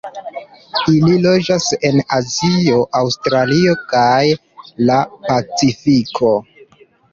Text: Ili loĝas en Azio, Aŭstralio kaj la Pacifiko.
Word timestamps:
Ili 0.93 1.17
loĝas 1.25 1.67
en 1.89 1.99
Azio, 2.17 2.79
Aŭstralio 3.03 3.77
kaj 3.93 4.25
la 4.91 4.99
Pacifiko. 5.29 6.35